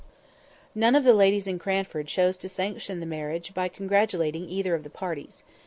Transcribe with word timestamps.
None 0.73 0.95
of 0.95 1.03
the 1.03 1.13
ladies 1.13 1.45
in 1.45 1.59
Cranford 1.59 2.07
chose 2.07 2.35
to 2.37 2.49
sanction 2.49 3.01
the 3.01 3.05
marriage 3.05 3.53
by 3.53 3.67
congratulating 3.67 4.49
either 4.49 4.73
of 4.73 4.81
the 4.83 4.89
parties. 4.89 5.43